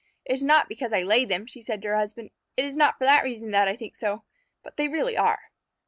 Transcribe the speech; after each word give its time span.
"It 0.25 0.33
is 0.33 0.41
not 0.43 0.67
because 0.67 0.91
I 0.93 1.03
laid 1.03 1.29
them," 1.29 1.45
she 1.45 1.61
said 1.61 1.79
to 1.83 1.89
her 1.89 1.95
husband. 1.95 2.31
"It 2.57 2.65
is 2.65 2.75
not 2.75 2.97
for 2.97 3.03
that 3.05 3.23
reason 3.23 3.51
that 3.51 3.67
I 3.67 3.75
think 3.75 3.95
so, 3.95 4.23
but 4.63 4.75
they 4.75 4.87
really 4.87 5.15
are." 5.15 5.51